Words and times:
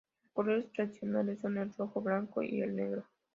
Sus 0.23 0.31
colores 0.31 0.65
tradicionales 0.73 1.41
son 1.41 1.59
el 1.59 1.71
rojo, 1.75 2.01
blanco 2.01 2.41
y 2.41 2.59
el 2.63 2.75
negro. 2.75 3.03